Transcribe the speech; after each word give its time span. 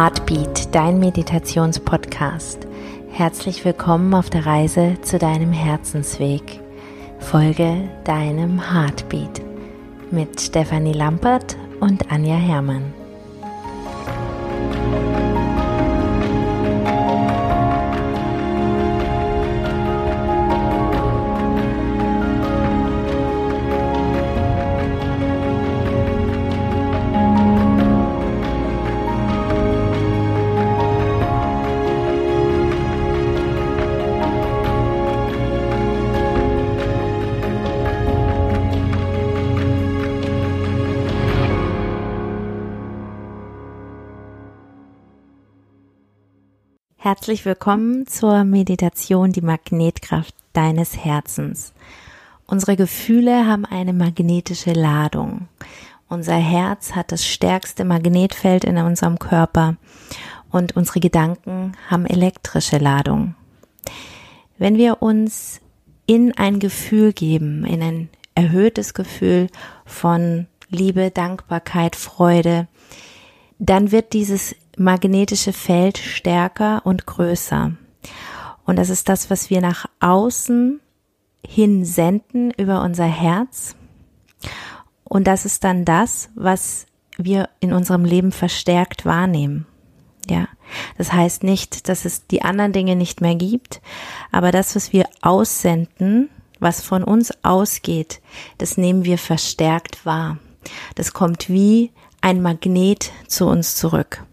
Heartbeat, 0.00 0.74
dein 0.74 0.98
Meditationspodcast. 0.98 2.66
Herzlich 3.10 3.66
willkommen 3.66 4.14
auf 4.14 4.30
der 4.30 4.46
Reise 4.46 4.96
zu 5.02 5.18
deinem 5.18 5.52
Herzensweg. 5.52 6.62
Folge 7.18 7.86
deinem 8.04 8.72
Heartbeat 8.72 9.42
mit 10.10 10.40
Stefanie 10.40 10.94
Lampert 10.94 11.58
und 11.80 12.10
Anja 12.10 12.36
Herrmann. 12.36 12.94
Herzlich 47.02 47.46
willkommen 47.46 48.06
zur 48.06 48.44
Meditation 48.44 49.32
Die 49.32 49.40
Magnetkraft 49.40 50.34
deines 50.52 51.02
Herzens. 51.02 51.72
Unsere 52.46 52.76
Gefühle 52.76 53.46
haben 53.46 53.64
eine 53.64 53.94
magnetische 53.94 54.74
Ladung. 54.74 55.48
Unser 56.10 56.34
Herz 56.34 56.94
hat 56.94 57.10
das 57.10 57.24
stärkste 57.24 57.86
Magnetfeld 57.86 58.64
in 58.64 58.76
unserem 58.76 59.18
Körper 59.18 59.76
und 60.50 60.76
unsere 60.76 61.00
Gedanken 61.00 61.72
haben 61.88 62.04
elektrische 62.04 62.76
Ladung. 62.76 63.34
Wenn 64.58 64.76
wir 64.76 65.00
uns 65.00 65.62
in 66.04 66.36
ein 66.36 66.58
Gefühl 66.58 67.14
geben, 67.14 67.64
in 67.64 67.82
ein 67.82 68.08
erhöhtes 68.34 68.92
Gefühl 68.92 69.46
von 69.86 70.48
Liebe, 70.68 71.10
Dankbarkeit, 71.10 71.96
Freude, 71.96 72.68
dann 73.58 73.90
wird 73.90 74.12
dieses 74.12 74.54
magnetische 74.80 75.52
Feld 75.52 75.98
stärker 75.98 76.80
und 76.84 77.06
größer. 77.06 77.72
Und 78.64 78.76
das 78.76 78.88
ist 78.88 79.10
das, 79.10 79.28
was 79.28 79.50
wir 79.50 79.60
nach 79.60 79.84
außen 80.00 80.80
hin 81.46 81.84
senden 81.84 82.50
über 82.52 82.82
unser 82.82 83.04
Herz. 83.04 83.76
Und 85.04 85.26
das 85.26 85.44
ist 85.44 85.64
dann 85.64 85.84
das, 85.84 86.30
was 86.34 86.86
wir 87.18 87.50
in 87.60 87.74
unserem 87.74 88.06
Leben 88.06 88.32
verstärkt 88.32 89.04
wahrnehmen. 89.04 89.66
Ja, 90.28 90.48
das 90.96 91.12
heißt 91.12 91.42
nicht, 91.42 91.88
dass 91.88 92.06
es 92.06 92.26
die 92.26 92.42
anderen 92.42 92.72
Dinge 92.72 92.96
nicht 92.96 93.20
mehr 93.20 93.34
gibt, 93.34 93.82
aber 94.32 94.50
das, 94.50 94.76
was 94.76 94.92
wir 94.92 95.06
aussenden, 95.20 96.30
was 96.58 96.80
von 96.80 97.04
uns 97.04 97.32
ausgeht, 97.42 98.22
das 98.58 98.78
nehmen 98.78 99.04
wir 99.04 99.18
verstärkt 99.18 100.06
wahr. 100.06 100.38
Das 100.94 101.12
kommt 101.12 101.50
wie 101.50 101.90
ein 102.22 102.40
Magnet 102.40 103.12
zu 103.26 103.46
uns 103.46 103.76
zurück. 103.76 104.24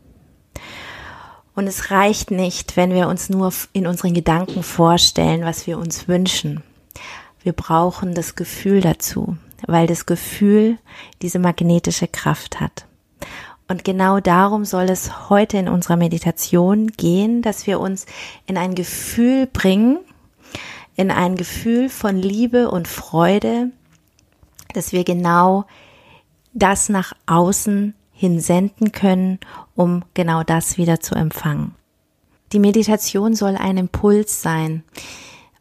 Und 1.57 1.65
es 1.65 1.89
reicht 1.89 2.29
nicht, 2.29 2.77
wenn 2.77 2.93
wir 2.93 3.07
uns 3.07 3.29
nur 3.29 3.51
in 3.73 3.87
unseren 3.87 4.13
Gedanken 4.13 4.61
vorstellen, 4.61 5.43
was 5.43 5.65
wir 5.65 5.79
uns 5.79 6.07
wünschen. 6.07 6.61
Wir 7.41 7.51
brauchen 7.51 8.13
das 8.13 8.35
Gefühl 8.35 8.79
dazu, 8.79 9.37
weil 9.65 9.87
das 9.87 10.05
Gefühl 10.05 10.77
diese 11.23 11.39
magnetische 11.39 12.07
Kraft 12.07 12.59
hat. 12.59 12.85
Und 13.67 13.83
genau 13.83 14.19
darum 14.19 14.65
soll 14.65 14.83
es 14.83 15.31
heute 15.31 15.57
in 15.57 15.67
unserer 15.67 15.95
Meditation 15.95 16.89
gehen, 16.89 17.41
dass 17.41 17.65
wir 17.65 17.79
uns 17.79 18.05
in 18.45 18.55
ein 18.55 18.75
Gefühl 18.75 19.47
bringen, 19.47 19.97
in 20.95 21.09
ein 21.09 21.37
Gefühl 21.37 21.89
von 21.89 22.17
Liebe 22.17 22.69
und 22.69 22.87
Freude, 22.87 23.71
dass 24.75 24.91
wir 24.91 25.03
genau 25.03 25.65
das 26.53 26.87
nach 26.87 27.13
außen 27.25 27.95
hinsenden 28.17 28.91
können, 28.91 29.39
um 29.75 30.03
genau 30.13 30.43
das 30.43 30.77
wieder 30.77 30.99
zu 30.99 31.15
empfangen. 31.15 31.75
Die 32.51 32.59
Meditation 32.59 33.35
soll 33.35 33.55
ein 33.55 33.77
Impuls 33.77 34.41
sein. 34.41 34.83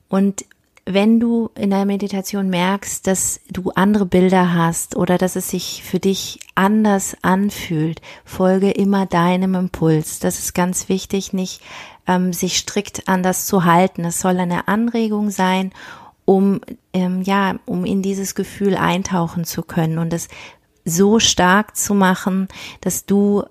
Und 0.09 0.45
wenn 0.87 1.19
du 1.19 1.51
in 1.57 1.71
der 1.71 1.85
Meditation 1.85 2.49
merkst, 2.49 3.07
dass 3.09 3.41
du 3.51 3.73
andere 3.75 4.07
Bilder 4.07 4.55
hast 4.55 4.97
oder 4.97 5.19
dass 5.19 5.35
es 5.35 5.51
sich 5.51 5.83
für 5.83 5.99
dich 5.99 6.39
anders 6.55 7.17
anfühlt, 7.23 8.01
folge 8.25 8.71
immer 8.71 9.05
deinem 9.05 9.57
Impuls. 9.57 10.21
Das 10.21 10.39
ist 10.39 10.55
ganz 10.55 10.89
wichtig, 10.89 11.33
nicht 11.33 11.61
ähm, 12.07 12.33
sich 12.33 12.57
strikt 12.57 13.09
an 13.09 13.25
das 13.25 13.47
zu 13.47 13.65
halten. 13.65 14.05
Es 14.05 14.21
soll 14.21 14.39
eine 14.39 14.69
Anregung 14.69 15.31
sein, 15.31 15.73
um 16.25 16.61
ähm, 16.93 17.23
ja, 17.23 17.57
um 17.67 17.85
in 17.85 18.01
dieses 18.01 18.37
Gefühl 18.37 18.77
eintauchen 18.77 19.45
zu 19.45 19.63
können 19.63 19.99
und 19.99 20.13
es 20.13 20.29
so 20.87 21.19
stark 21.19 21.77
zu 21.77 21.93
machen, 21.93 22.49
dass 22.81 23.05
du 23.05 23.45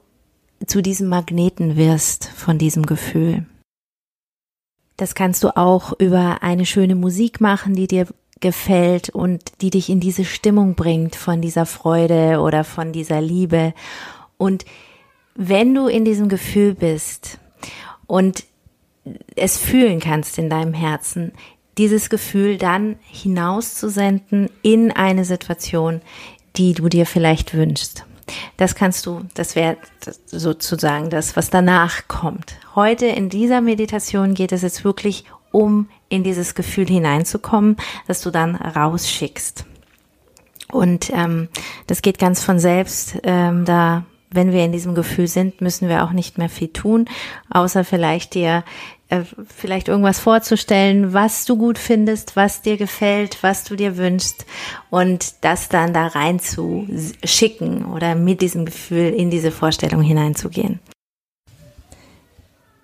zu 0.65 0.81
diesem 0.81 1.09
Magneten 1.09 1.75
wirst 1.75 2.25
von 2.25 2.57
diesem 2.57 2.85
Gefühl. 2.85 3.45
Das 4.97 5.13
kannst 5.13 5.43
du 5.43 5.55
auch 5.55 5.93
über 5.99 6.41
eine 6.41 6.65
schöne 6.65 6.95
Musik 6.95 7.41
machen, 7.41 7.75
die 7.75 7.87
dir 7.87 8.07
gefällt 8.39 9.09
und 9.09 9.61
die 9.61 9.69
dich 9.69 9.89
in 9.89 9.99
diese 9.99 10.25
Stimmung 10.25 10.75
bringt 10.75 11.15
von 11.15 11.41
dieser 11.41 11.65
Freude 11.65 12.39
oder 12.39 12.63
von 12.63 12.93
dieser 12.93 13.21
Liebe. 13.21 13.73
Und 14.37 14.65
wenn 15.35 15.75
du 15.75 15.87
in 15.87 16.05
diesem 16.05 16.29
Gefühl 16.29 16.73
bist 16.73 17.39
und 18.07 18.45
es 19.35 19.57
fühlen 19.57 19.99
kannst 19.99 20.37
in 20.37 20.49
deinem 20.49 20.73
Herzen, 20.73 21.33
dieses 21.77 22.09
Gefühl 22.09 22.57
dann 22.57 22.97
hinauszusenden 23.01 24.49
in 24.61 24.91
eine 24.91 25.25
Situation, 25.25 26.01
die 26.57 26.73
du 26.73 26.89
dir 26.89 27.05
vielleicht 27.05 27.53
wünschst. 27.53 28.05
Das 28.57 28.75
kannst 28.75 29.05
du, 29.05 29.21
das 29.35 29.55
wäre 29.55 29.77
sozusagen 30.25 31.09
das, 31.09 31.35
was 31.35 31.49
danach 31.49 32.07
kommt. 32.07 32.55
Heute 32.73 33.05
in 33.05 33.29
dieser 33.29 33.61
Meditation 33.61 34.33
geht 34.33 34.51
es 34.51 34.61
jetzt 34.61 34.83
wirklich 34.83 35.25
um 35.51 35.89
in 36.09 36.23
dieses 36.23 36.55
Gefühl 36.55 36.87
hineinzukommen, 36.87 37.77
dass 38.07 38.21
du 38.21 38.31
dann 38.31 38.55
rausschickst. 38.55 39.65
Und 40.71 41.11
ähm, 41.13 41.47
das 41.87 42.01
geht 42.01 42.19
ganz 42.19 42.43
von 42.43 42.59
selbst. 42.59 43.17
Ähm, 43.23 43.65
da, 43.65 44.05
wenn 44.31 44.51
wir 44.51 44.65
in 44.65 44.71
diesem 44.71 44.95
Gefühl 44.95 45.27
sind, 45.27 45.61
müssen 45.61 45.87
wir 45.87 46.03
auch 46.03 46.11
nicht 46.11 46.37
mehr 46.37 46.49
viel 46.49 46.69
tun, 46.69 47.05
außer 47.49 47.83
vielleicht 47.83 48.33
dir 48.33 48.63
äh, 49.21 49.25
vielleicht 49.47 49.87
irgendwas 49.87 50.19
vorzustellen, 50.19 51.13
was 51.13 51.45
du 51.45 51.57
gut 51.57 51.77
findest, 51.77 52.35
was 52.35 52.61
dir 52.61 52.77
gefällt, 52.77 53.41
was 53.41 53.63
du 53.63 53.75
dir 53.75 53.97
wünschst 53.97 54.45
und 54.89 55.35
das 55.41 55.69
dann 55.69 55.93
da 55.93 56.07
rein 56.07 56.39
zu 56.39 56.87
schicken 57.23 57.85
oder 57.85 58.15
mit 58.15 58.41
diesem 58.41 58.65
Gefühl 58.65 59.13
in 59.13 59.29
diese 59.29 59.51
Vorstellung 59.51 60.01
hineinzugehen. 60.01 60.79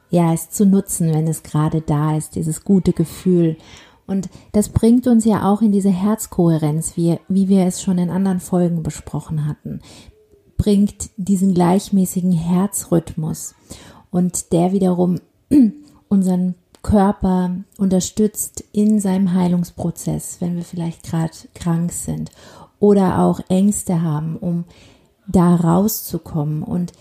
Ja, 0.10 0.34
es 0.34 0.50
zu 0.50 0.66
nutzen, 0.66 1.14
wenn 1.14 1.28
es 1.28 1.42
gerade 1.42 1.82
da 1.82 2.18
ist, 2.18 2.36
dieses 2.36 2.66
gute 2.66 2.92
Gefühl. 2.92 3.56
Und 4.08 4.30
das 4.52 4.68
bringt 4.68 5.08
uns 5.08 5.24
ja 5.24 5.50
auch 5.50 5.62
in 5.62 5.72
diese 5.72 5.90
Herzkohärenz, 5.90 6.98
wie, 6.98 7.18
wie 7.30 7.48
wir 7.48 7.66
es 7.66 7.82
schon 7.82 7.98
in 7.98 8.10
anderen 8.10 8.42
Folgen 8.42 8.84
besprochen 8.84 9.48
hatten, 9.48 9.80
bringt 10.58 11.12
diesen 11.16 11.54
gleichmäßigen 11.54 12.34
Herzrhythmus. 12.34 13.56
Und 14.10 14.52
der 14.52 14.74
wiederum 14.74 15.20
unseren 16.12 16.56
Körper 16.84 17.56
unterstützt 17.78 18.64
in 18.74 19.00
seinem 19.00 19.34
Heilungsprozess, 19.34 20.38
wenn 20.42 20.58
wir 20.58 20.64
vielleicht 20.64 21.04
gerade 21.04 21.32
krank 21.54 21.92
sind 21.94 22.32
oder 22.80 23.20
auch 23.20 23.40
Ängste 23.48 24.02
haben, 24.02 24.36
um 24.36 24.66
da 25.28 25.56
rauszukommen 25.56 26.64
und 26.64 26.92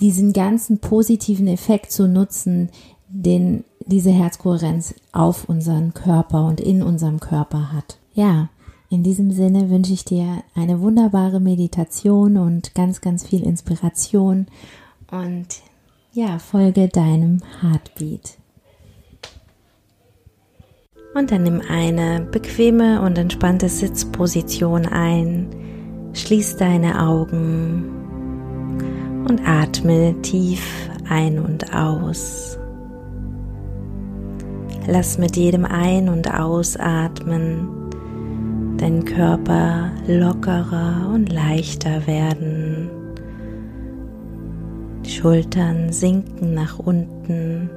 diesen 0.00 0.32
ganzen 0.32 0.78
positiven 0.78 1.46
Effekt 1.46 1.92
zu 1.92 2.08
nutzen, 2.08 2.70
den 3.08 3.64
diese 3.86 4.10
Herzkohärenz 4.10 4.94
auf 5.12 5.48
unseren 5.48 5.94
Körper 5.94 6.46
und 6.46 6.60
in 6.60 6.82
unserem 6.82 7.20
Körper 7.20 7.72
hat. 7.72 7.98
Ja, 8.14 8.48
in 8.88 9.04
diesem 9.04 9.30
Sinne 9.30 9.70
wünsche 9.70 9.92
ich 9.92 10.04
dir 10.04 10.42
eine 10.54 10.80
wunderbare 10.80 11.38
Meditation 11.38 12.36
und 12.36 12.74
ganz, 12.74 13.00
ganz 13.00 13.26
viel 13.26 13.44
Inspiration 13.44 14.46
und 15.12 15.46
ja, 16.12 16.38
folge 16.38 16.88
deinem 16.88 17.40
Heartbeat. 17.60 18.38
Und 21.12 21.32
dann 21.32 21.42
nimm 21.42 21.60
eine 21.68 22.26
bequeme 22.30 23.02
und 23.02 23.18
entspannte 23.18 23.68
Sitzposition 23.68 24.86
ein. 24.86 25.48
Schließ 26.12 26.56
deine 26.56 27.00
Augen 27.00 27.84
und 29.28 29.40
atme 29.44 30.14
tief 30.22 30.88
ein 31.08 31.38
und 31.40 31.74
aus. 31.74 32.58
Lass 34.86 35.18
mit 35.18 35.36
jedem 35.36 35.64
Ein- 35.64 36.08
und 36.08 36.32
Ausatmen 36.32 37.68
deinen 38.78 39.04
Körper 39.04 39.90
lockerer 40.06 41.10
und 41.12 41.30
leichter 41.30 42.06
werden. 42.06 42.88
Die 45.04 45.10
Schultern 45.10 45.92
sinken 45.92 46.54
nach 46.54 46.78
unten 46.78 47.68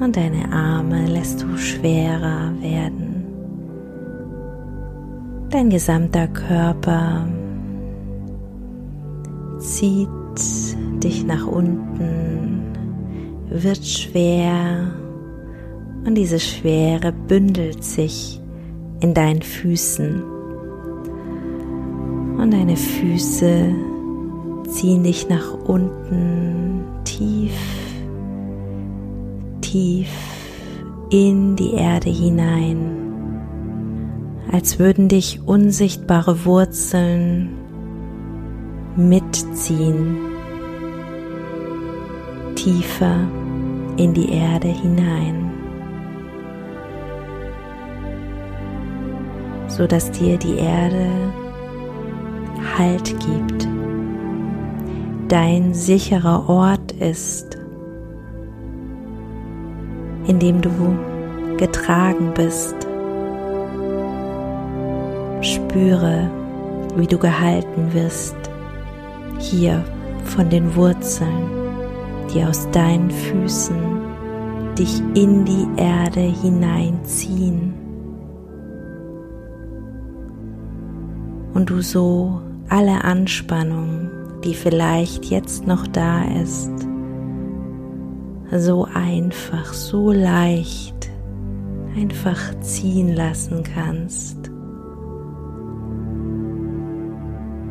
und 0.00 0.16
deine 0.16 0.52
Arme 0.52 1.06
lässt 1.06 1.42
du 1.42 1.56
schwerer 1.56 2.52
werden. 2.60 3.24
Dein 5.50 5.70
gesamter 5.70 6.28
Körper 6.28 7.26
zieht 9.58 10.08
dich 11.02 11.24
nach 11.24 11.46
unten, 11.46 12.62
wird 13.48 13.84
schwer 13.84 14.92
und 16.04 16.14
diese 16.14 16.38
Schwere 16.38 17.12
bündelt 17.12 17.82
sich 17.82 18.40
in 19.00 19.14
deinen 19.14 19.42
Füßen. 19.42 20.22
Und 22.38 22.52
deine 22.52 22.76
Füße 22.76 23.74
ziehen 24.68 25.02
dich 25.04 25.28
nach 25.28 25.54
unten 25.66 26.84
tief, 27.04 27.52
tief 29.70 30.08
in 31.10 31.56
die 31.56 31.74
Erde 31.74 32.10
hinein, 32.10 32.78
als 34.52 34.78
würden 34.78 35.08
dich 35.08 35.40
unsichtbare 35.46 36.44
Wurzeln 36.44 37.50
mitziehen, 38.96 40.16
tiefer 42.54 43.28
in 43.96 44.14
die 44.14 44.30
Erde 44.30 44.68
hinein. 44.68 45.46
so 49.68 49.86
dass 49.86 50.10
dir 50.10 50.38
die 50.38 50.56
Erde 50.56 51.06
Halt 52.78 53.14
gibt, 53.20 53.68
dein 55.28 55.74
sicherer 55.74 56.48
Ort 56.48 56.92
ist, 56.92 57.55
in 60.26 60.38
dem 60.38 60.60
du 60.60 60.70
getragen 61.56 62.32
bist. 62.34 62.76
Spüre, 65.40 66.30
wie 66.96 67.06
du 67.06 67.18
gehalten 67.18 67.92
wirst, 67.92 68.36
hier 69.38 69.84
von 70.24 70.50
den 70.50 70.74
Wurzeln, 70.74 71.50
die 72.34 72.42
aus 72.44 72.68
deinen 72.70 73.10
Füßen 73.10 73.76
dich 74.78 75.00
in 75.14 75.44
die 75.44 75.66
Erde 75.76 76.20
hineinziehen. 76.20 77.86
und 81.56 81.70
du 81.70 81.80
so 81.80 82.42
alle 82.68 83.02
Anspannung, 83.02 84.10
die 84.44 84.54
vielleicht 84.54 85.24
jetzt 85.24 85.66
noch 85.66 85.86
da 85.86 86.22
ist, 86.42 86.70
so 88.60 88.84
einfach, 88.84 89.72
so 89.72 90.12
leicht 90.12 91.10
einfach 91.96 92.58
ziehen 92.60 93.14
lassen 93.14 93.62
kannst, 93.62 94.50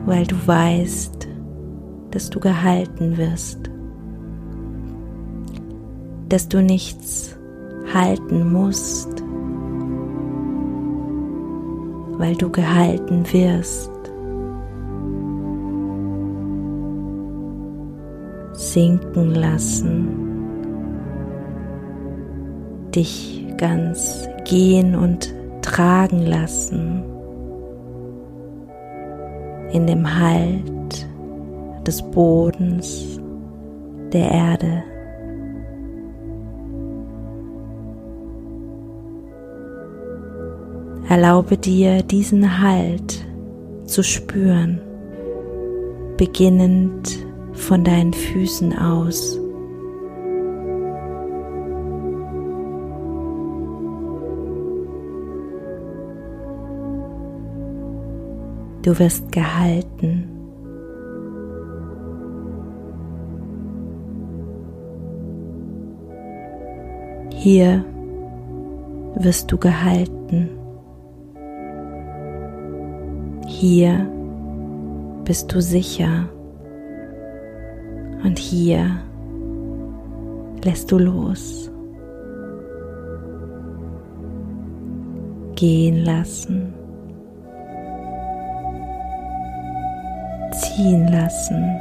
weil 0.05 0.25
du 0.25 0.35
weißt, 0.45 1.27
dass 2.11 2.29
du 2.29 2.39
gehalten 2.39 3.17
wirst, 3.17 3.69
dass 6.29 6.47
du 6.47 6.61
nichts 6.61 7.37
halten 7.93 8.51
musst, 8.51 9.23
weil 12.17 12.35
du 12.35 12.49
gehalten 12.49 13.25
wirst. 13.31 13.91
Sinken 18.53 19.35
lassen, 19.35 20.24
dich 22.95 23.45
ganz 23.57 24.27
gehen 24.45 24.95
und 24.95 25.33
tragen 25.61 26.25
lassen 26.25 27.03
in 29.71 29.87
dem 29.87 30.19
Halt 30.19 31.07
des 31.85 32.01
Bodens, 32.01 33.19
der 34.13 34.31
Erde. 34.31 34.83
Erlaube 41.09 41.57
dir 41.57 42.01
diesen 42.03 42.61
Halt 42.61 43.25
zu 43.83 44.03
spüren, 44.03 44.81
beginnend 46.17 47.25
von 47.53 47.83
deinen 47.83 48.13
Füßen 48.13 48.77
aus. 48.77 49.39
Du 58.85 58.99
wirst 58.99 59.31
gehalten. 59.31 60.29
Hier 67.31 67.83
wirst 69.15 69.51
du 69.51 69.57
gehalten. 69.57 70.49
Hier 73.47 74.07
bist 75.23 75.51
du 75.51 75.59
sicher 75.59 76.29
und 78.23 78.37
hier 78.37 78.99
lässt 80.63 80.91
du 80.91 80.99
los. 80.99 81.71
Gehen 85.55 86.05
lassen. 86.05 86.64
Ziehen 90.75 91.07
lassen. 91.07 91.79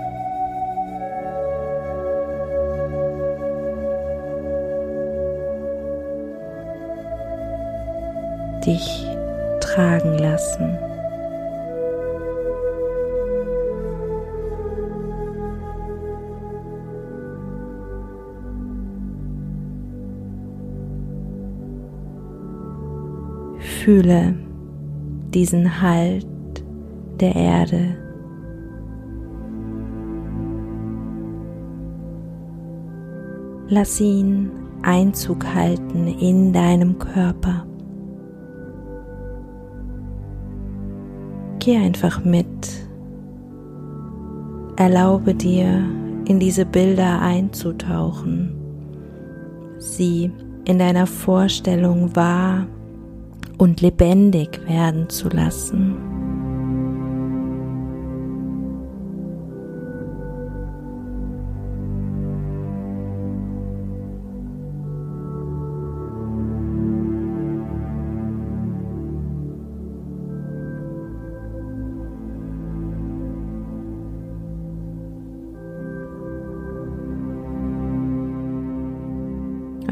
Dich 8.65 9.05
tragen 9.60 10.17
lassen. 10.19 10.79
Fühle 23.58 24.34
diesen 25.34 25.82
Halt 25.82 26.27
der 27.20 27.34
Erde. 27.34 28.04
Lass 33.69 34.01
ihn 34.01 34.51
Einzug 34.83 35.47
halten 35.47 36.06
in 36.06 36.53
deinem 36.53 36.99
Körper. 36.99 37.67
Geh 41.61 41.77
einfach 41.77 42.25
mit. 42.25 42.47
Erlaube 44.77 45.35
dir, 45.35 45.83
in 46.27 46.41
diese 46.41 46.65
Bilder 46.65 47.21
einzutauchen, 47.21 48.55
sie 49.79 50.31
in 50.65 50.79
deiner 50.79 51.06
Vorstellung 51.06 52.15
wahr 52.17 52.67
und 53.59 53.81
lebendig 53.81 54.61
werden 54.67 55.09
zu 55.09 55.29
lassen. 55.29 56.14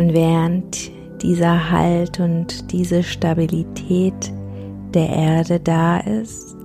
Und 0.03 0.15
während 0.15 0.91
dieser 1.23 1.71
Halt 1.71 2.19
und 2.19 2.73
diese 2.73 3.05
Stabilität 3.05 4.33
der 4.95 5.09
Erde 5.09 5.61
da 5.61 5.99
ist, 5.99 6.57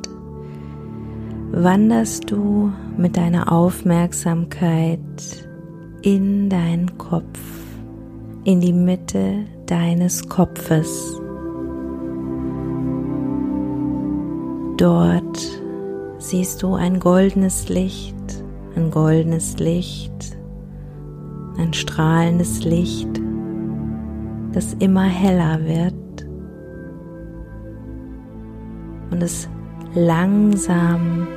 wanderst 1.52 2.32
du 2.32 2.72
mit 2.98 3.16
deiner 3.16 3.52
Aufmerksamkeit 3.52 5.00
in 6.02 6.50
deinen 6.50 6.98
Kopf, 6.98 7.40
in 8.44 8.60
die 8.60 8.74
Mitte 8.74 9.46
deines 9.68 10.28
Kopfes. 10.28 11.22
Dort 14.78 15.62
siehst 16.18 16.64
du 16.64 16.74
ein 16.74 17.00
goldenes 17.00 17.70
Licht, 17.70 18.16
ein 18.76 18.90
goldenes 18.90 19.60
Licht, 19.60 20.36
ein 21.60 21.72
strahlendes 21.76 22.64
Licht, 22.64 23.27
das 24.58 24.74
immer 24.80 25.04
heller 25.04 25.60
wird 25.66 26.26
und 29.12 29.22
es 29.22 29.48
langsam 29.94 31.28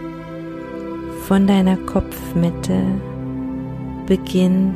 von 1.26 1.46
deiner 1.46 1.76
Kopfmitte 1.76 2.80
beginnt 4.06 4.74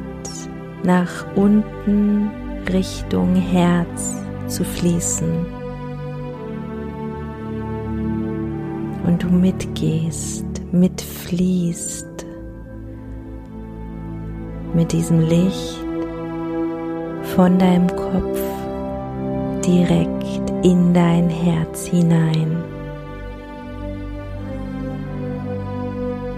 nach 0.82 1.24
unten 1.36 2.28
Richtung 2.70 3.34
Herz 3.34 4.14
zu 4.48 4.62
fließen. 4.62 5.46
Und 9.06 9.22
du 9.22 9.28
mitgehst, 9.28 10.44
mitfließt 10.70 12.26
mit 14.74 14.92
diesem 14.92 15.20
Licht 15.20 15.83
von 17.34 17.58
deinem 17.58 17.88
Kopf 17.88 18.40
direkt 19.66 20.52
in 20.62 20.94
dein 20.94 21.28
Herz 21.28 21.84
hinein. 21.84 22.62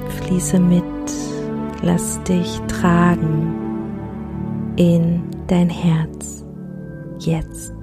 Fließe 0.09 0.59
mit, 0.59 0.85
lass 1.83 2.23
dich 2.23 2.61
tragen 2.67 3.55
in 4.77 5.23
dein 5.47 5.69
Herz 5.69 6.45
jetzt. 7.19 7.76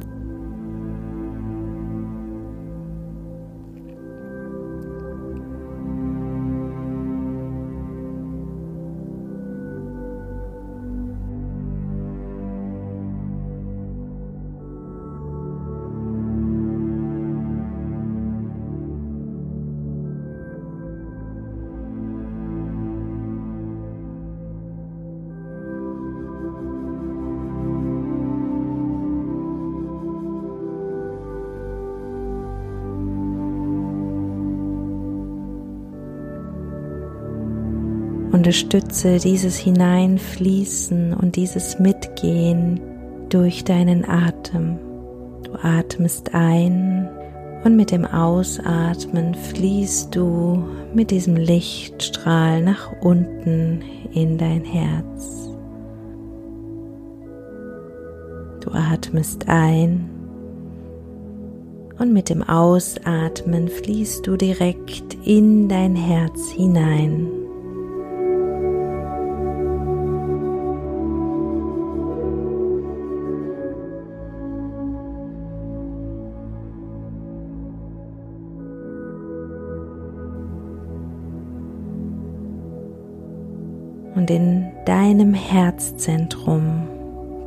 Unterstütze 38.44 39.20
dieses 39.20 39.56
Hineinfließen 39.56 41.14
und 41.14 41.38
dieses 41.38 41.80
Mitgehen 41.80 42.82
durch 43.30 43.64
deinen 43.64 44.04
Atem. 44.04 44.80
Du 45.44 45.54
atmest 45.62 46.36
ein 46.36 47.08
und 47.64 47.78
mit 47.78 47.92
dem 47.92 48.06
Ausatmen 48.06 49.34
fließt 49.34 50.14
du 50.14 50.62
mit 50.94 51.12
diesem 51.12 51.38
Lichtstrahl 51.38 52.62
nach 52.62 52.92
unten 53.00 53.82
in 54.14 54.38
dein 54.38 54.66
Herz. 54.66 55.50
Du 58.60 58.72
atmest 58.72 59.48
ein 59.48 60.10
und 61.98 62.12
mit 62.12 62.28
dem 62.28 62.44
Ausatmen 62.44 63.70
fließt 63.70 64.28
du 64.28 64.36
direkt 64.36 65.16
in 65.24 65.70
dein 65.70 65.96
Herz 65.96 66.50
hinein. 66.50 67.43
Und 84.24 84.32
in 84.32 84.72
deinem 84.86 85.34
Herzzentrum 85.34 86.88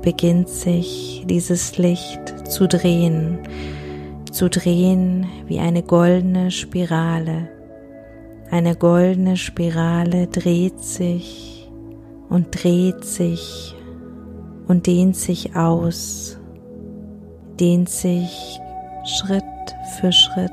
beginnt 0.03 0.51
sich 0.51 1.25
dieses 1.27 1.79
Licht 1.79 2.51
zu 2.51 2.69
drehen, 2.69 3.39
zu 4.31 4.51
drehen 4.51 5.27
wie 5.47 5.59
eine 5.59 5.83
goldene 5.83 6.51
Spirale. 6.51 7.49
Eine 8.51 8.77
goldene 8.77 9.39
Spirale 9.39 10.27
dreht 10.27 10.81
sich 10.81 11.67
und 12.29 12.49
dreht 12.63 13.07
sich 13.07 13.75
und 14.69 14.87
dehnt 14.87 15.17
sich 15.17 15.57
aus, 15.57 16.39
dehnt 17.59 17.89
sich 17.89 18.61
Schritt 19.07 19.43
für 19.99 20.13
Schritt 20.13 20.51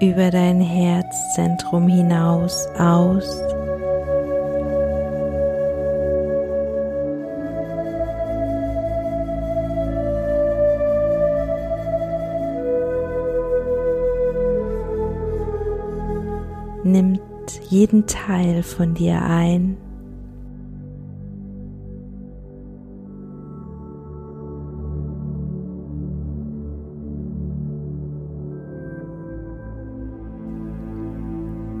über 0.00 0.30
dein 0.30 0.62
Herzzentrum 0.62 1.88
hinaus 1.88 2.66
aus 2.78 3.45
nimmt 16.96 17.60
jeden 17.68 18.06
Teil 18.06 18.62
von 18.62 18.94
dir 18.94 19.20
ein. 19.22 19.76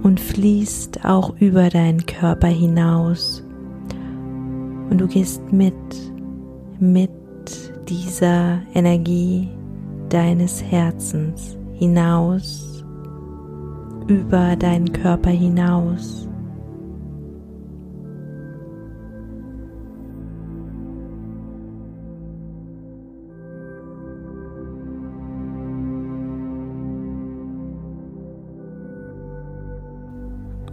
Und 0.02 0.20
fließt 0.20 1.04
auch 1.04 1.34
über 1.40 1.68
deinen 1.68 2.04
Körper 2.06 2.46
hinaus. 2.48 3.42
Und 4.90 4.98
du 4.98 5.08
gehst 5.08 5.42
mit, 5.50 5.74
mit 6.78 7.10
dieser 7.88 8.60
Energie 8.74 9.48
deines 10.10 10.62
Herzens 10.62 11.56
hinaus 11.72 12.75
über 14.08 14.56
deinen 14.56 14.92
Körper 14.92 15.30
hinaus. 15.30 16.28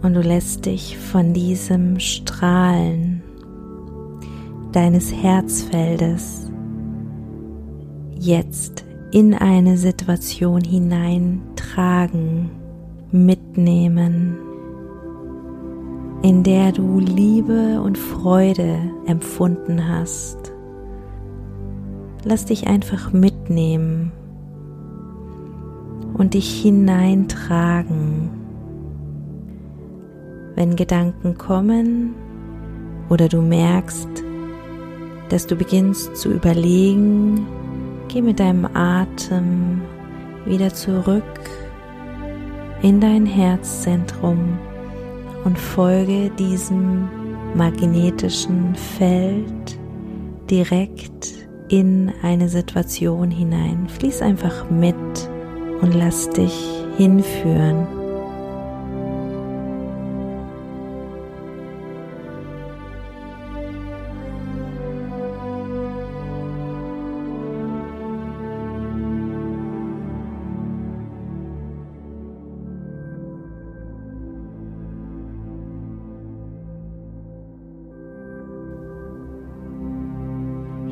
Und 0.02 0.12
du 0.14 0.20
lässt 0.20 0.66
dich 0.66 0.98
von 0.98 1.32
diesem 1.32 1.98
Strahlen 1.98 3.22
deines 4.70 5.12
Herzfeldes 5.12 6.50
jetzt 8.18 8.84
in 9.12 9.32
eine 9.32 9.78
Situation 9.78 10.60
hineintragen 10.60 12.50
mitnehmen, 13.14 14.36
in 16.22 16.42
der 16.42 16.72
du 16.72 16.98
Liebe 16.98 17.80
und 17.80 17.96
Freude 17.96 18.78
empfunden 19.06 19.88
hast. 19.88 20.52
Lass 22.24 22.44
dich 22.46 22.66
einfach 22.66 23.12
mitnehmen 23.12 24.10
und 26.14 26.34
dich 26.34 26.60
hineintragen. 26.60 28.30
Wenn 30.56 30.74
Gedanken 30.74 31.38
kommen 31.38 32.14
oder 33.10 33.28
du 33.28 33.42
merkst, 33.42 34.08
dass 35.28 35.46
du 35.46 35.54
beginnst 35.54 36.16
zu 36.16 36.32
überlegen, 36.32 37.46
geh 38.08 38.22
mit 38.22 38.40
deinem 38.40 38.66
Atem 38.74 39.82
wieder 40.46 40.74
zurück 40.74 41.22
in 42.84 43.00
dein 43.00 43.24
Herzzentrum 43.24 44.58
und 45.44 45.58
folge 45.58 46.30
diesem 46.38 47.08
magnetischen 47.54 48.74
Feld 48.74 49.78
direkt 50.50 51.32
in 51.70 52.12
eine 52.22 52.50
Situation 52.50 53.30
hinein. 53.30 53.88
Fließ 53.88 54.20
einfach 54.20 54.68
mit 54.68 54.94
und 55.80 55.94
lass 55.94 56.28
dich 56.28 56.84
hinführen. 56.98 58.03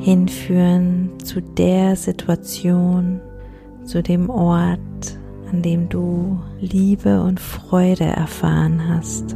Hinführen 0.03 1.11
zu 1.23 1.41
der 1.41 1.95
Situation, 1.95 3.21
zu 3.85 4.03
dem 4.03 4.29
Ort, 4.29 5.17
an 5.49 5.61
dem 5.61 5.87
du 5.87 6.41
Liebe 6.59 7.21
und 7.21 7.39
Freude 7.39 8.03
erfahren 8.03 8.81
hast. 8.89 9.33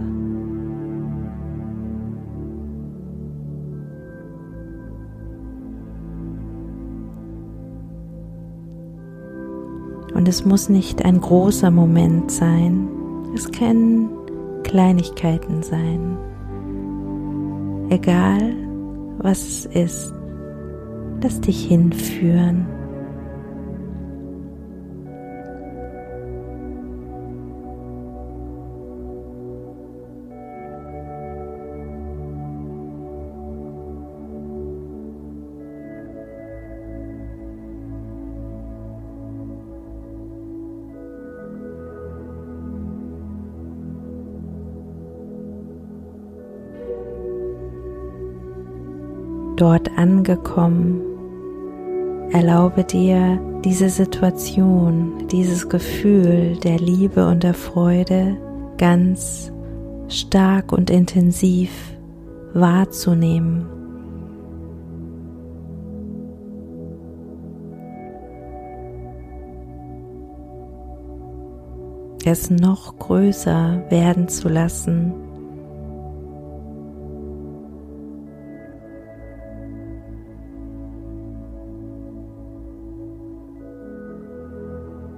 Und 10.14 10.28
es 10.28 10.44
muss 10.44 10.68
nicht 10.68 11.06
ein 11.06 11.22
großer 11.22 11.72
Moment 11.72 12.30
sein, 12.30 12.90
es 13.34 13.50
können 13.52 14.10
Kleinigkeiten 14.64 15.64
sein. 15.64 16.18
Egal, 17.90 18.54
was 19.20 19.48
es 19.48 19.66
ist, 19.68 20.17
lass 21.22 21.42
dich 21.42 21.68
hinführen. 21.68 22.68
dort 49.58 49.90
angekommen, 49.98 51.02
erlaube 52.32 52.84
dir 52.84 53.40
diese 53.64 53.90
Situation, 53.90 55.28
dieses 55.32 55.68
Gefühl 55.70 56.58
der 56.64 56.78
Liebe 56.78 57.28
und 57.28 57.44
der 57.44 57.54
Freude 57.54 58.38
ganz 58.78 59.52
stark 60.10 60.72
und 60.72 60.90
intensiv 60.90 61.72
wahrzunehmen. 62.54 63.66
Es 72.26 72.50
noch 72.50 72.98
größer 73.00 73.84
werden 73.90 74.28
zu 74.28 74.50
lassen 74.50 75.27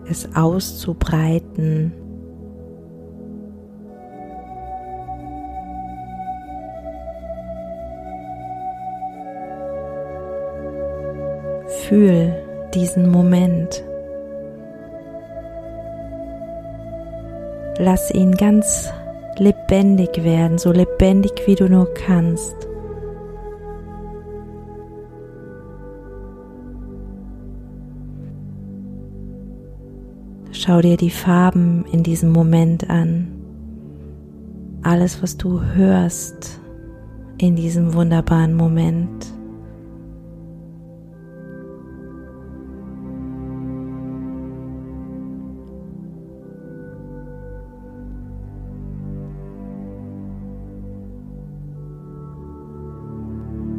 es 0.09 0.27
auszubreiten. 0.35 1.93
Fühl 11.87 12.33
diesen 12.73 13.09
Moment. 13.09 13.83
Lass 17.77 18.12
ihn 18.12 18.34
ganz 18.36 18.91
lebendig 19.38 20.23
werden, 20.23 20.57
so 20.57 20.71
lebendig 20.71 21.31
wie 21.45 21.55
du 21.55 21.69
nur 21.69 21.93
kannst. 21.93 22.68
Schau 30.69 30.82
dir 30.82 30.97
die 30.97 31.10
Farben 31.10 31.84
in 31.91 32.03
diesem 32.03 32.32
Moment 32.32 32.91
an. 32.91 33.27
Alles, 34.84 35.23
was 35.23 35.36
du 35.36 35.63
hörst 35.63 36.60
in 37.39 37.55
diesem 37.55 37.95
wunderbaren 37.95 38.53
Moment. 38.53 39.34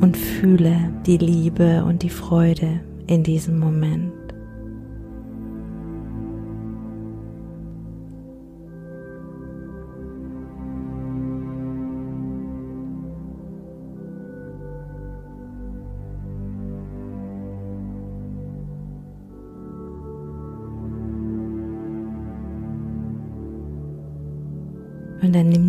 Und 0.00 0.16
fühle 0.16 0.92
die 1.06 1.18
Liebe 1.18 1.84
und 1.84 2.02
die 2.02 2.10
Freude 2.10 2.80
in 3.06 3.22
diesem 3.22 3.60
Moment. 3.60 4.19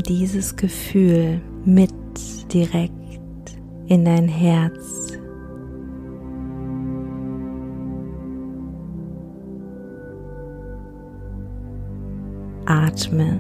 Dieses 0.02 0.56
Gefühl 0.56 1.42
mit 1.66 1.92
direkt 2.54 2.92
in 3.88 4.06
dein 4.06 4.28
Herz. 4.28 5.18
Atme 12.66 13.40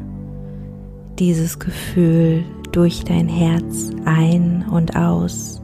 dieses 1.19 1.59
Gefühl 1.59 2.43
durch 2.71 3.03
dein 3.03 3.27
Herz 3.27 3.91
ein 4.05 4.65
und 4.69 4.95
aus. 4.95 5.61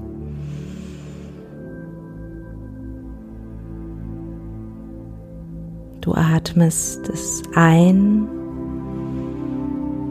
Du 6.01 6.13
atmest 6.13 7.10
es 7.10 7.43
ein 7.55 8.29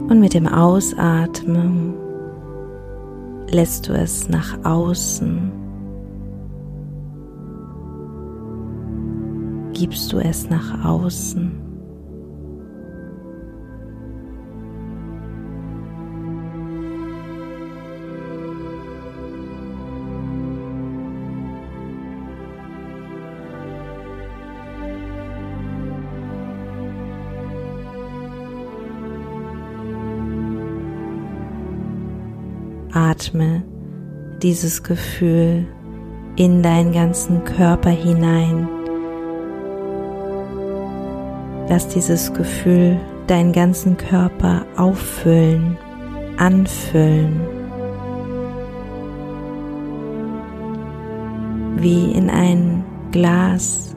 und 0.09 0.19
mit 0.19 0.33
dem 0.33 0.47
Ausatmen 0.47 1.93
lässt 3.49 3.87
du 3.87 3.93
es 3.93 4.29
nach 4.29 4.57
außen. 4.63 5.51
Gibst 9.73 10.11
du 10.11 10.17
es 10.17 10.49
nach 10.49 10.85
außen. 10.85 11.66
Atme 33.17 33.63
dieses 34.43 34.83
Gefühl 34.83 35.65
in 36.35 36.61
deinen 36.61 36.91
ganzen 36.91 37.43
Körper 37.43 37.89
hinein. 37.89 38.69
Lass 41.67 41.87
dieses 41.87 42.31
Gefühl 42.33 42.99
deinen 43.25 43.53
ganzen 43.53 43.97
Körper 43.97 44.65
auffüllen, 44.77 45.77
anfüllen. 46.37 47.41
Wie 51.77 52.11
in 52.11 52.29
ein 52.29 52.85
Glas, 53.11 53.95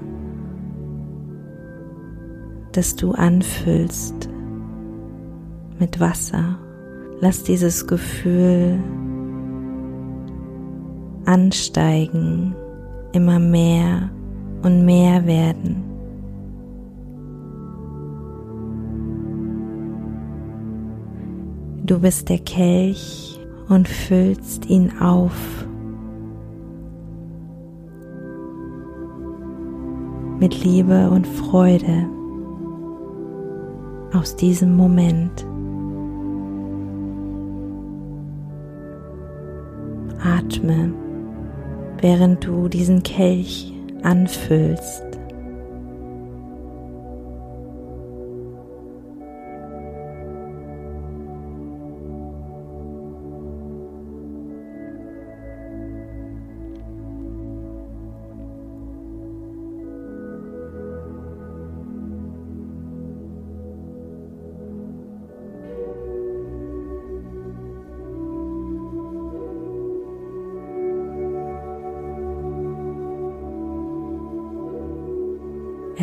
das 2.73 2.97
du 2.97 3.13
anfüllst 3.13 4.31
mit 5.79 6.01
Wasser. 6.01 6.59
Lass 7.21 7.43
dieses 7.43 7.87
Gefühl 7.87 8.79
ansteigen, 11.31 12.57
immer 13.13 13.39
mehr 13.39 14.11
und 14.63 14.85
mehr 14.85 15.25
werden. 15.27 15.85
Du 21.85 22.01
bist 22.01 22.29
der 22.29 22.39
Kelch 22.39 23.39
und 23.69 23.89
füllst 23.89 24.69
ihn 24.69 24.93
auf 25.01 25.33
mit 30.41 30.65
Liebe 30.65 31.11
und 31.11 31.27
Freude 31.27 32.07
aus 34.13 34.35
diesem 34.35 34.77
Moment. 34.77 35.47
Atme 40.23 40.93
während 42.01 42.45
du 42.45 42.69
diesen 42.69 43.03
Kelch 43.03 43.73
anfüllst. 44.03 45.10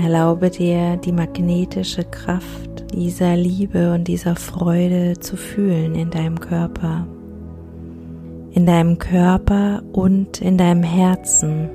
Erlaube 0.03 0.51
dir 0.51 0.97
die 0.97 1.11
magnetische 1.11 2.03
Kraft 2.03 2.93
dieser 2.93 3.35
Liebe 3.35 3.93
und 3.95 4.07
dieser 4.07 4.35
Freude 4.35 5.19
zu 5.19 5.35
fühlen 5.35 5.95
in 5.95 6.11
deinem 6.11 6.39
Körper, 6.39 7.07
in 8.51 8.67
deinem 8.67 8.99
Körper 8.99 9.81
und 9.93 10.39
in 10.39 10.59
deinem 10.59 10.83
Herzen. 10.83 11.69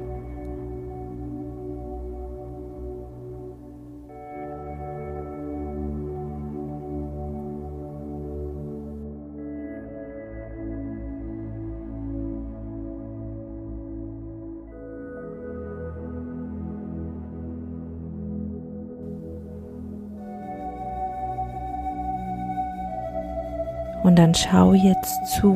Und 24.03 24.17
dann 24.17 24.35
schau 24.35 24.73
jetzt 24.73 25.27
zu, 25.27 25.55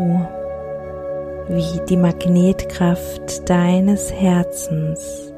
wie 1.48 1.80
die 1.88 1.96
Magnetkraft 1.96 3.48
deines 3.48 4.12
Herzens 4.12 5.32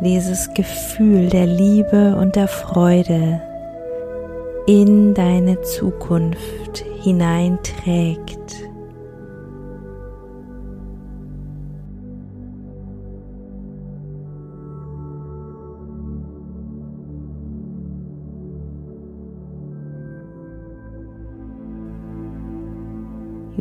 dieses 0.00 0.52
Gefühl 0.52 1.28
der 1.28 1.46
Liebe 1.46 2.16
und 2.16 2.36
der 2.36 2.48
Freude 2.48 3.40
in 4.66 5.14
deine 5.14 5.60
Zukunft 5.62 6.84
hineinträgt. 7.02 8.65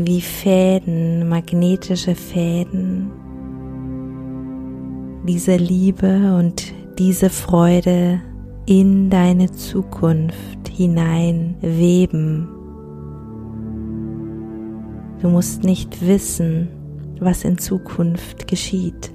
Wie 0.06 0.22
Fäden, 0.22 1.28
magnetische 1.28 2.14
Fäden, 2.14 3.10
diese 5.28 5.56
Liebe 5.56 6.36
und 6.38 6.74
diese 7.00 7.32
Freude 7.32 8.22
in 8.68 9.10
deine 9.10 9.52
Zukunft 9.52 10.68
hinein 10.70 11.56
weben. 11.62 12.48
Du 15.22 15.30
musst 15.30 15.64
nicht 15.64 16.06
wissen, 16.06 16.70
was 17.20 17.44
in 17.44 17.58
Zukunft 17.58 18.48
geschieht. 18.48 19.15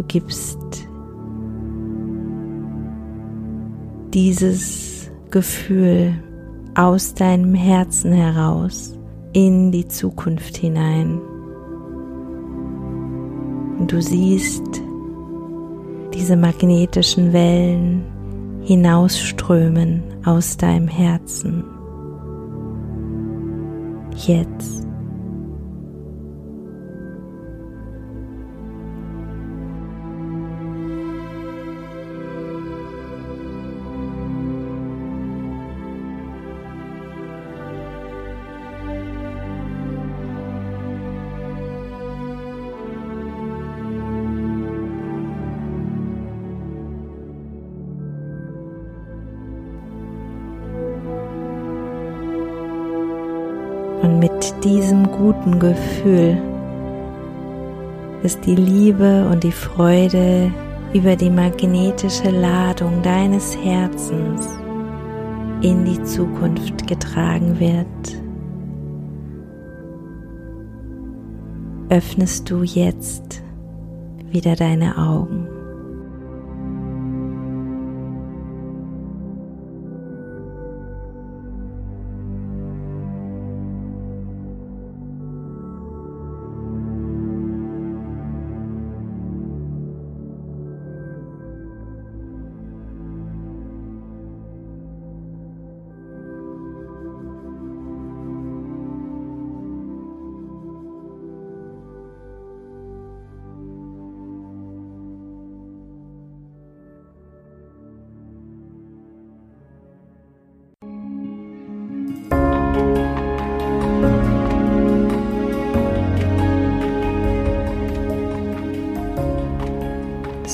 Du 0.00 0.06
gibst 0.06 0.58
dieses 4.14 5.10
Gefühl 5.30 6.14
aus 6.74 7.12
deinem 7.12 7.54
Herzen 7.54 8.10
heraus 8.10 8.98
in 9.34 9.70
die 9.70 9.86
Zukunft 9.86 10.56
hinein. 10.56 11.20
Und 13.78 13.92
du 13.92 14.00
siehst 14.00 14.64
diese 16.14 16.34
magnetischen 16.34 17.34
Wellen 17.34 18.02
hinausströmen 18.62 20.02
aus 20.24 20.56
deinem 20.56 20.88
Herzen. 20.88 21.62
Jetzt. 24.16 24.89
Diesem 54.60 55.10
guten 55.10 55.58
Gefühl 55.58 56.40
ist 58.22 58.44
die 58.46 58.54
Liebe 58.54 59.28
und 59.30 59.44
die 59.44 59.52
Freude 59.52 60.52
über 60.92 61.16
die 61.16 61.30
magnetische 61.30 62.30
Ladung 62.30 63.02
deines 63.02 63.56
Herzens 63.56 64.48
in 65.62 65.84
die 65.84 66.02
Zukunft 66.02 66.86
getragen 66.86 67.60
wird. 67.60 67.86
Öffnest 71.90 72.50
du 72.50 72.62
jetzt 72.62 73.42
wieder 74.30 74.54
deine 74.56 74.96
Augen. 74.96 75.49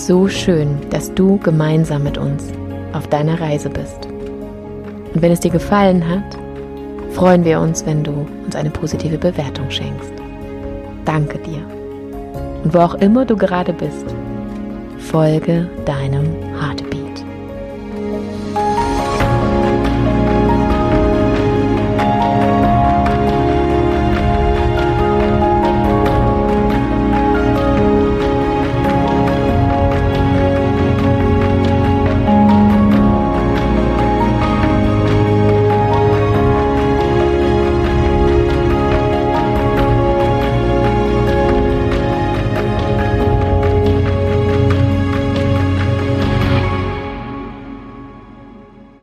So 0.06 0.28
schön, 0.28 0.78
dass 0.90 1.12
du 1.14 1.38
gemeinsam 1.38 2.04
mit 2.04 2.16
uns 2.16 2.44
auf 2.92 3.08
deiner 3.08 3.40
Reise 3.40 3.68
bist. 3.68 4.06
Und 4.06 5.20
wenn 5.20 5.32
es 5.32 5.40
dir 5.40 5.50
gefallen 5.50 6.06
hat, 6.08 6.38
freuen 7.12 7.44
wir 7.44 7.60
uns, 7.60 7.84
wenn 7.86 8.04
du 8.04 8.26
uns 8.44 8.54
eine 8.54 8.70
positive 8.70 9.18
Bewertung 9.18 9.68
schenkst. 9.70 10.12
Danke 11.04 11.38
dir. 11.38 11.62
Und 12.62 12.72
wo 12.72 12.78
auch 12.78 12.94
immer 12.94 13.24
du 13.24 13.36
gerade 13.36 13.72
bist, 13.72 14.06
folge 14.98 15.68
deinem 15.84 16.26
Heartbeat. 16.60 17.05